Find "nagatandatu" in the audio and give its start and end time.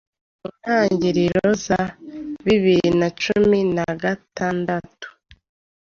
3.75-5.07